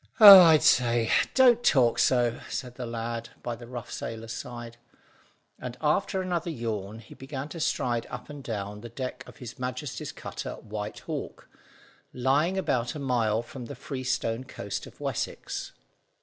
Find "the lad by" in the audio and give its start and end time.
2.73-3.55